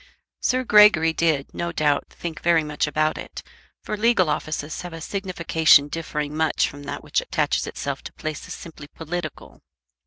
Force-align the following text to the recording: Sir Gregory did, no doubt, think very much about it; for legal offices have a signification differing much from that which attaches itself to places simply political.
Sir 0.39 0.63
Gregory 0.63 1.13
did, 1.13 1.53
no 1.53 1.71
doubt, 1.71 2.07
think 2.09 2.41
very 2.41 2.63
much 2.63 2.87
about 2.87 3.19
it; 3.19 3.43
for 3.83 3.95
legal 3.95 4.31
offices 4.31 4.81
have 4.81 4.93
a 4.93 4.99
signification 4.99 5.89
differing 5.89 6.35
much 6.35 6.67
from 6.67 6.81
that 6.85 7.03
which 7.03 7.21
attaches 7.21 7.67
itself 7.67 8.01
to 8.05 8.13
places 8.13 8.55
simply 8.55 8.87
political. 8.87 9.61